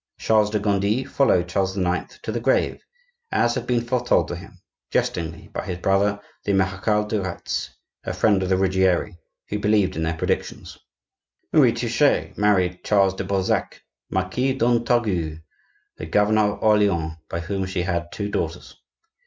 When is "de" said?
0.49-0.57, 7.05-7.21, 13.13-13.23